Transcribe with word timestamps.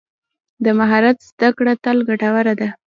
د 0.63 0.65
مهارت 0.79 1.17
زده 1.29 1.49
کړه 1.57 1.73
تل 1.83 1.97
ګټوره 2.09 2.53
ده. 2.59 2.69